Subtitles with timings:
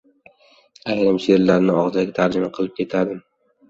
[0.93, 3.27] ayrim sheʼrlarni ogʻzaki tarjima qilib ketardim.